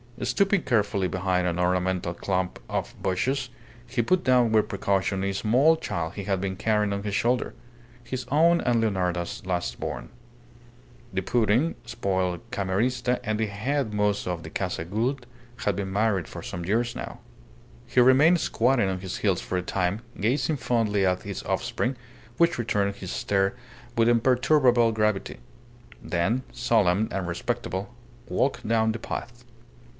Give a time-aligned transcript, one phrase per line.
[0.23, 3.49] Stooping carefully behind an ornamental clump of bushes,
[3.87, 7.55] he put down with precaution a small child he had been carrying on his shoulder
[8.03, 10.09] his own and Leonarda's last born.
[11.13, 15.25] The pouting, spoiled Camerista and the head mozo of the Casa Gould
[15.57, 17.19] had been married for some years now.
[17.85, 21.95] He remained squatting on his heels for a time, gazing fondly at his offspring,
[22.37, 23.55] which returned his stare
[23.95, 25.37] with imperturbable gravity;
[26.01, 27.93] then, solemn and respectable,
[28.27, 29.45] walked down the path.